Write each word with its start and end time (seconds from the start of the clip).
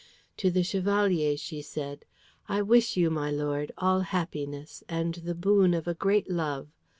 To 0.37 0.49
the 0.49 0.63
Chevalier 0.63 1.37
she 1.37 1.61
said, 1.61 2.05
"I 2.49 2.63
wish 2.63 2.97
you, 2.97 3.11
my 3.11 3.29
lord, 3.29 3.71
all 3.77 3.99
happiness, 3.99 4.83
and 4.89 5.13
the 5.13 5.35
boon 5.35 5.75
of 5.75 5.87
a 5.87 5.93
great 5.93 6.27
love. 6.27 6.69